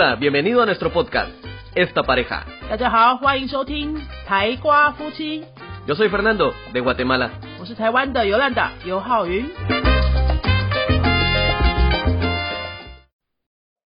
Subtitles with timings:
[0.00, 1.32] Hola, bienvenido a nuestro podcast,
[1.74, 2.46] Esta Pareja.
[2.70, 5.44] 大家好，欢迎收听台瓜夫妻
[5.88, 7.32] ，Yo soy Fernando, de Guatemala.
[7.58, 9.44] 我是台湾的尤兰达尤浩云。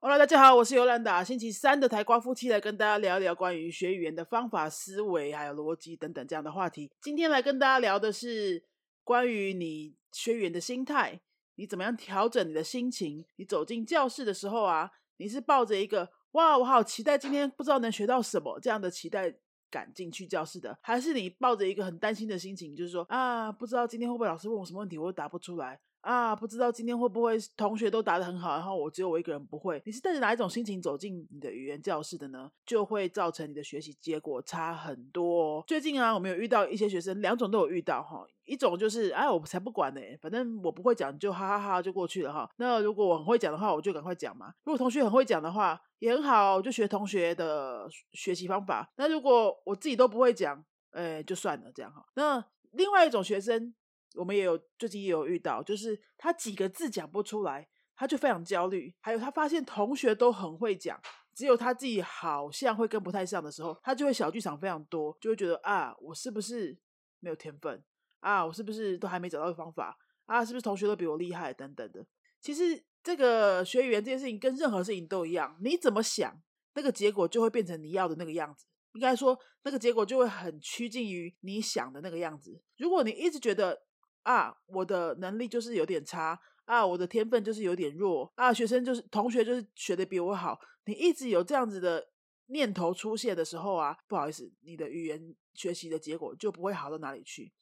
[0.00, 1.22] Hello，大家好，我是尤兰达。
[1.22, 6.90] 星期三的台瓜夫妻来跟大家聊一聊关于学语言的方法、思维还有逻辑等等这样的话题。
[7.02, 8.62] 今天来跟大家聊的是
[9.04, 11.20] 关于你学语言的心态，
[11.56, 13.26] 你怎么样调整你的心情？
[13.36, 19.30] 你走进教室的时候啊，你是抱着一个哇，我好期待今天不知道能学到什么这样的期待
[19.70, 29.82] 感进去教室的，还是你抱着一个很担心的心情，就是说啊，不知道今天会不会老师问我什么问题，我又答不出来啊，不知道今天会不会同学都答得很好，然后我只有我一个人不会。
[29.84, 32.50] 你是带着哪一种心情走进你的语言教室的呢？
[32.64, 38.26] 就会造成你的学习结果差很多、最近啊，我们有遇到一些学生，两种都有遇到哈。
[38.44, 42.50] 一种就是，哎，我才不管呢、反正我不会讲，就哈哈哈就过去了哈。
[42.56, 44.52] 那如果我很会讲的话，我就赶快讲嘛。
[44.64, 48.90] 如果同学很会讲的话，也很好，我就学同学的学习方法。
[48.96, 52.04] 那如果我自己都不会讲，哎，就算了这样哈。
[52.14, 53.72] 那另外一种学生，
[54.14, 58.94] 我们也有最近也有遇到，就是他几个字讲不出来，他就非常焦虑。
[59.00, 61.00] 还有他发现同学都很会讲，
[61.34, 66.76] 只有他自己好像会跟不太上的时候，他就会小剧场非常多，就会觉得啊，我是不是
[67.20, 67.82] 没有天分
[68.20, 68.44] 啊？
[68.44, 70.44] 我是不是都还没找到方法啊？
[70.44, 72.04] 是不是同学都比我厉害等等的？
[72.40, 76.40] 其实这个学语言这件事情跟任何事情都一样，你怎么想，
[76.74, 78.66] 那个结果就会变成你要的那个样子。
[78.94, 82.60] 应该说，那个结果就会很趋近于你想的那个样子。
[82.76, 83.80] 如果你一直觉得
[84.22, 92.08] 啊，我的能力就是有点差啊，我的天分就是有点弱啊，学生就是同学就是学的比我好，你一直有这样子的
[92.46, 97.52] 念头出现的时候啊，不好意思，你的语言学习的结果就不会好到哪里去。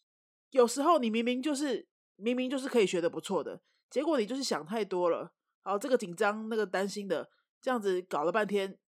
[0.50, 1.86] 有时候你明明就是
[2.16, 8.78] 明明就是可以学的不错的，结果你就是想太多了，好这个紧张那个担心的，这样子搞了半天，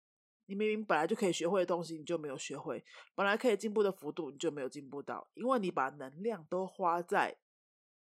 [0.46, 2.82] 你明明本来就可以学会的东西，你就没有学会；
[3.14, 7.36] 本来可以进步的幅度，你就没有进步到，因为你把能量都花在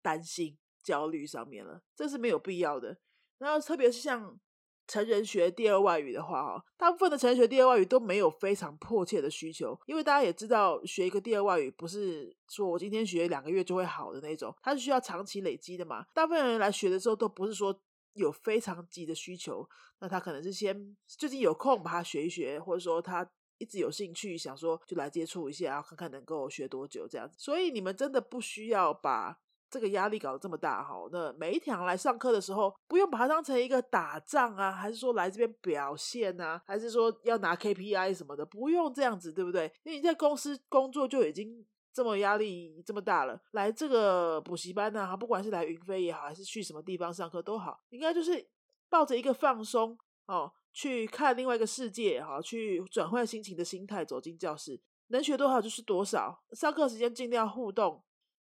[0.08, 2.96] 担心、焦虑上面了，这是没有必要的。
[3.36, 4.40] 然后特别是像
[4.86, 16.06] 成人学第二外语的话，哈，大部分的成人学第二外语都没有非常迫切的需求，因为大家也知道，学一个第二外语不是说我今天学两个月就会好的那种，它是需要长期累积的嘛。
[16.14, 17.78] 大部分人来学的时候，都不是说
[18.14, 19.68] 有非常急的需求，
[19.98, 27.36] 那他可能是先最近有空把它学一学，或者说他一直有兴趣，想说就来接触一下，然后看看能够学多久这样子。
[27.38, 29.38] 所以你们真的不需要把
[29.70, 30.94] 这个压力搞得这么大哈。
[31.12, 39.72] 那每一堂来上课的时候，不用把它当成一个打仗啊，还是说来这边表现啊，还是说要拿 KPI 什么的，不用这样子，对不对？
[39.84, 41.66] 因为你在公司工作就已经。
[41.90, 48.46] 这么压力这么大了，来这个补习班啊，不管是来云飞也好，还是去什么地方上课都好，应该就是
[48.88, 56.40] 抱着一个放松哦，去看另外一个世界哈、去转换心情的心态走进教室，能学多少就是多少。
[56.52, 58.00] 上课时间尽量互动，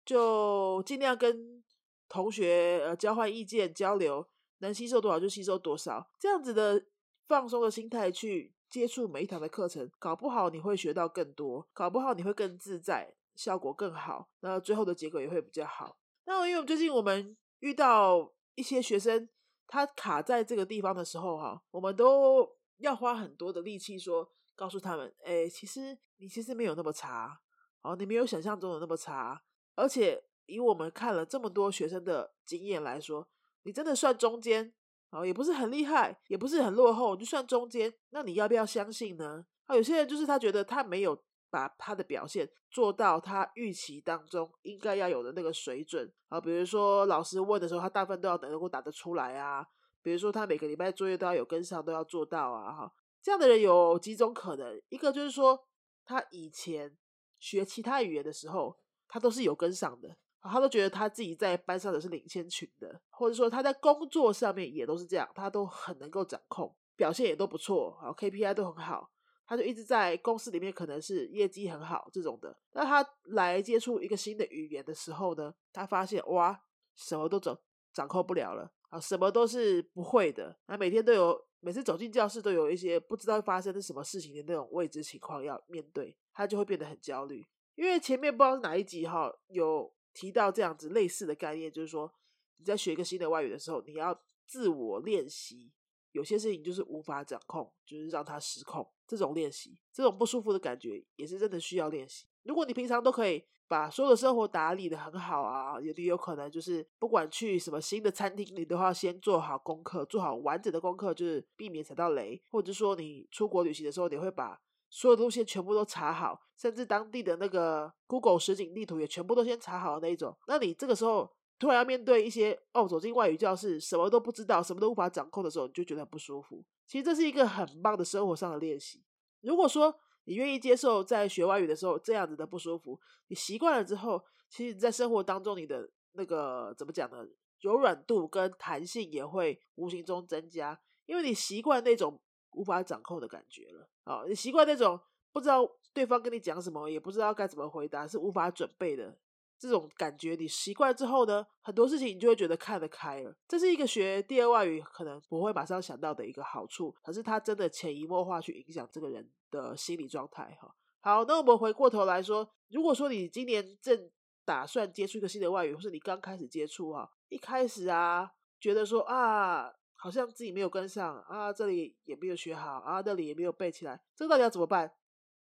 [0.05, 1.63] 就尽量跟
[2.07, 4.27] 同学呃交换意见交流，
[4.59, 6.85] 能吸收多少就吸收多少，这样子的
[7.27, 15.97] 放松的心态去接触每一堂的课程，搞不好你会学到更多，搞不好你会更自在，效果更好，那最后的结果也会比较好。
[16.25, 19.27] 那因为最近我们遇到一些学生，
[19.67, 27.39] 他卡在这个地方的时候，哈，我们都要花很多的力气说，告诉他们，哎，其实你其实没有那么差，
[27.81, 29.41] 哦，你没有想象中的那么差，
[29.79, 33.27] 而且以我们看了这么多学生的经验来说，
[33.63, 34.73] 你真的算中间，
[35.11, 39.45] 哦，也不是很厉害，也不是很落后，就算中间，那你要不要相信呢？
[39.65, 41.23] 啊，有些人就是他觉得他没有。
[41.51, 49.65] 把他的表现做到他预期当中应该要有的那个水准啊，比如说老师问的时候，他大部分都要能够答得出来啊。
[50.03, 52.71] 比如说他每个礼拜作业都要有跟上，都要做到啊。
[52.71, 55.59] 哈，这样的人有几种可能，一个就是说
[56.05, 56.95] 他以前
[57.39, 58.77] 学其他语言的时候，
[59.09, 69.11] 他都是有跟上的，他都觉得他自己在班上的是领先群的，或者说他在工作上面也都是这样，他都很能够掌控，表现也都不错，好 KPI 都很好。
[69.45, 72.55] 他就一直在公司里面，可能是业绩很好这种的。
[72.73, 76.61] 那他来接触一个新的语言的时候呢，他发现哇，
[76.95, 77.57] 什么都掌
[77.91, 80.55] 掌控不了了啊，什么都是不会的。
[80.67, 87.43] 那每天都有，每次走进教室都有一些不知道发生的什么事情的那种未知情况要面对，他就会变得很焦虑。
[87.79, 92.13] 因为前面不知道是哪一集哈，有提到这样子类似的概念，就是说
[92.57, 95.71] 你在学一个新的外语的时候，你要自我练习。
[96.11, 98.85] 有些事情就是无法掌控，就是让它失控。
[99.07, 102.27] 这种练习，这种不舒服的感觉，也是真的需要练习。
[102.43, 114.59] 如果你平常都可以把所有的生活打理的很好啊，也有可能就是不管去什么新的餐厅，你都要先做好功课，做好完整的功课，就是避免踩到雷，或者说你出国旅行的时候，你会把
[114.89, 120.35] 所有东西全部都查好，甚至当地的那个 Google 实景地图也全部都先查好的那一种。
[120.47, 126.63] 那你这个时候突然要面对一些哦，走进外语教室，什么都不知道，什么都无法掌控的时候，你就觉得很不舒服。
[126.87, 129.03] 其实这是一个很棒的生活上的练习。
[129.41, 129.93] 如果说
[130.23, 137.17] 你愿意接受在学外语的时候这样子的不舒服，你习惯了之后，其实你在生活当中你的那个怎么讲呢？
[137.61, 142.19] 柔软度跟弹性也会无形中增加，因为你习惯那种
[142.51, 144.99] 无法掌控的感觉了啊，你习惯那种
[145.31, 149.17] 不知道对方跟你讲什么，也不知道该怎么回答，是无法准备的。
[149.57, 153.35] 这种感觉你习惯之后呢，很多事情你就会觉得看得开了。
[153.45, 160.73] 这是一个学第二外语可能不会马上想到的一个好处，可是它真的潜移默化去影响这个人的心理状态哈。
[161.01, 164.09] 好，那我们回过头来说，如果说你今年正
[164.45, 168.31] 打算接触一个新的外语，或是你刚开始接触哈，一开始啊
[168.61, 174.89] 觉得说啊，好像自己没有跟上啊，这里也没有学好啊，那里也没有背起来，这个到底要怎么办？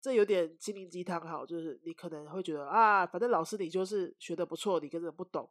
[0.01, 5.49] 这有点心灵鸡汤哈，就是你可能会觉得啊，反正老师你就是学的不错，你根本不懂。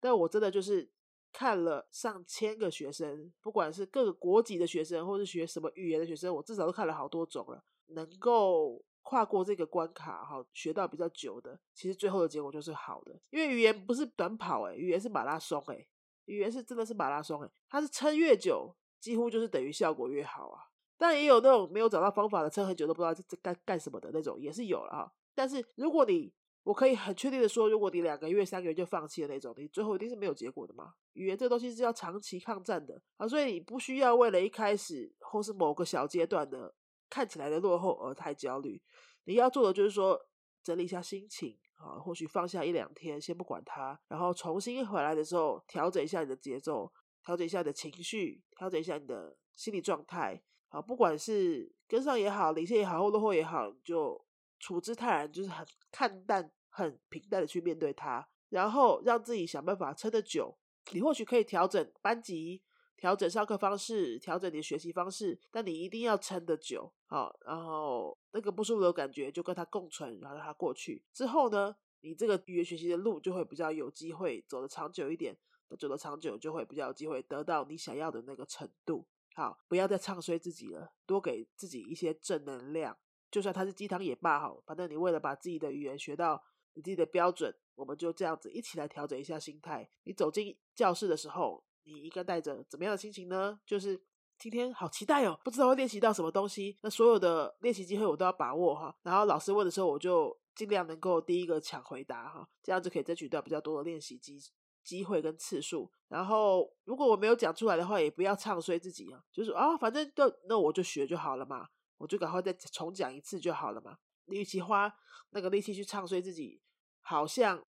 [0.00, 0.88] 但我真的就是
[1.32, 7.64] 看了上千个学生，不管是各个国籍的学生，或是学什么语言的学生，我至少都看了好多种了。
[7.88, 13.18] 能够跨过这个关卡哈，学到比较久的，其实最后的结果就是好的。
[13.30, 15.88] 因为语言不是短跑诶，语言是马拉松诶，
[16.28, 20.62] 语言是真的是马拉松诶，它是撑越久，几乎就是等于效果越好啊。
[20.96, 25.12] 但也有那种没有找到方法的，撑很久都不知道这干干什么的那种，也是有了哈。
[25.34, 26.32] 但是如果你，
[26.64, 30.92] 我可以很确定的说，如果你两个月、三个月就放弃的那种，你最后一定是没有结果的嘛。
[31.14, 36.74] 语言这东西是要长期抗战的啊，所以你不需要为了一开始或是某个小阶段的
[37.08, 38.82] 看起来的落后而太焦虑。
[39.24, 40.20] 你要做的就是说，
[40.62, 46.92] 整理一下心情啊，或许放下一两天，先不管它，然后重新回来的时候，调整一下你的节奏，
[47.24, 50.42] 调整一下你的情绪，调整一下你的心理状态。
[50.68, 54.22] 好，不管是跟上也好，领先也好，或落后也好，你就
[54.58, 60.58] 处之泰然，就是很看淡、很平淡的去面对它，然后让自己想办法撑得久。
[60.92, 62.62] 你或许可以调整班级，
[62.98, 66.92] 调整上课方式，调整你的学习方式，但你一定要撑得久。
[67.06, 71.04] 好，然后那个不舒服的感觉就跟他共存，然后让它过去。
[71.12, 75.38] 之后呢，你这个语言学习的路就会比较有机会走得长久一点，
[75.78, 79.06] 走得长久就会比较有机会得到你想要的那个程度。
[79.36, 82.98] 好，不要再唱衰自己了，多给自己一些正能量。
[83.30, 86.42] 就算它是鸡汤也罢，好，反正你为了把自己的语言学到
[86.74, 89.88] 你自己的标准，我们就这样子一起来调整一下心态。
[90.02, 91.62] 你走进教室的时候，
[91.92, 93.58] 你应该带着怎么样的心情呢？
[93.66, 94.00] 就是
[94.38, 96.78] 今天好期待哦，不知道会练习到什么东西。
[96.82, 98.94] 那所有的练习机会我都要把握哈。
[99.02, 104.38] 然后老师问的时候，我就尽量能够第一个抢回答哈，这样子可以争取到比较多的练习机。
[104.84, 111.68] 机会跟次数，然后如果我没有讲出来的话，也不要唱衰自己啊，就是啊，反正就那我就学就好了嘛，
[111.98, 113.98] 我就赶快再重讲一次就好了嘛。
[114.24, 114.90] 你与其花
[115.30, 116.62] 那个力气去唱衰自己，
[117.02, 117.62] 好像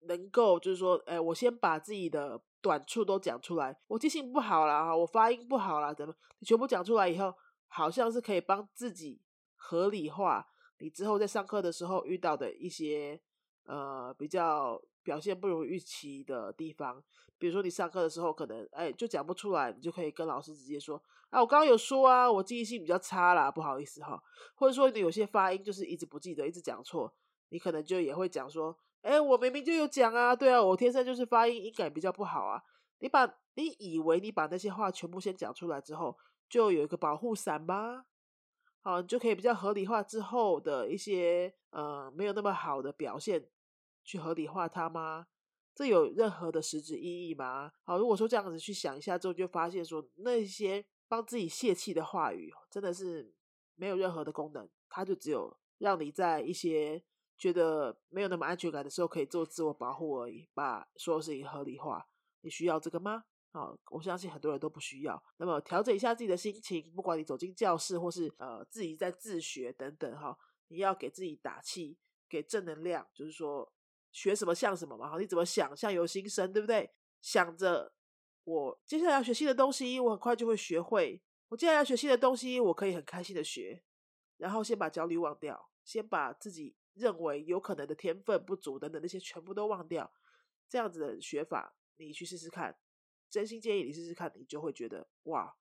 [0.00, 6.14] 能够就是说，哎，我先把自己的短处都讲出来，我记性不好了我发音不好了，怎么？
[6.38, 7.34] 你全部讲出来以后，
[7.68, 9.20] 好像是可以帮自己
[9.56, 10.46] 合理化
[10.78, 13.20] 你之后在上课的时候遇到的一些
[13.64, 14.80] 呃比较。
[15.04, 17.02] 表现不如预期的地方，
[17.38, 24.22] 比如说你上课的时候可能哎就讲不出来，你就可以跟老师直接说啊，我刚刚有说啊，我记忆性比较差啦，不好意思哈。
[24.54, 27.10] 或者说你有些发音就是一直不记得，一直讲错，
[27.48, 32.62] 你可能就也会讲说，哎，我明明就有讲啊，对啊，我天生就是发音音感比较不好啊。
[32.98, 36.16] 你把你以为你把那些话全部先讲出来之后，
[36.48, 38.06] 就有一个保护伞吗，
[38.82, 43.48] 好，你就可以比较合理化之后的一些呃没有那么好的表现。
[44.04, 45.26] 去合理化它吗？
[45.74, 47.70] 这有任何的实质意义吗？
[47.82, 53.34] 好，如果说这样子去想一下之后，就发现说那些帮自己泄气的话语，真的是
[53.74, 57.04] 没有任何的功能，它就只有让你在一些
[57.38, 62.06] 觉得没有那么安全感的时候，可以做自我保护而已，把所有事情合理化。
[62.42, 63.24] 你需要这个吗？
[63.52, 65.22] 啊，我相信很多人都不需要。
[65.38, 70.36] 那么调整一下自己的心情，不管你走进教室或是呃自己在自学等等哈，
[70.68, 71.96] 你要给自己打气，
[72.28, 73.72] 给正能量，就是说。
[74.10, 75.10] 学什么像什么嘛？
[75.10, 76.90] 好，你怎么想，像由心生，对不对？
[77.20, 77.92] 想着
[78.42, 81.22] 我接下来要学新的东西，我很快就会学会。
[81.50, 83.84] 我接下来要学新的东西，我可以很开心的学，
[84.38, 90.12] 然后先把焦虑忘掉，先把自己认为有可能的天分不足等等那些全部都忘掉。
[90.68, 92.76] 这样子的学法，你去试试看。
[93.30, 95.54] 真心建议你试试看，你就会觉得哇，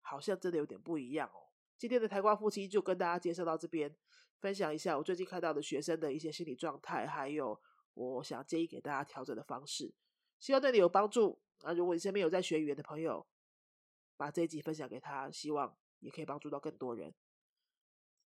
[0.00, 1.50] 好像真的有点不一样哦。
[1.76, 3.96] 今天的台瓜夫妻就跟大家介绍到这边，
[4.38, 7.60] 分享一下我最近看到的学生的一些心理状态，还有
[7.94, 9.92] 我想建议给大家调整的方式，
[10.38, 11.72] 希望对你有帮助啊！
[11.72, 13.26] 如果你身边有在学语言的朋友，
[14.16, 17.14] 把这一集分享给他，希望也可以帮助到更多人。